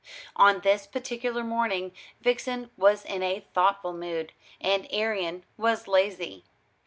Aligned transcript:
On 0.35 0.61
this 0.61 0.87
particular 0.87 1.43
morning 1.43 1.91
Vixen 2.21 2.71
was 2.75 3.05
in 3.05 3.21
a 3.21 3.45
thoughtful 3.53 3.93
mood, 3.93 4.33
and 4.59 4.87
Arion 4.91 5.45
was 5.57 5.87
lazy. 5.87 6.43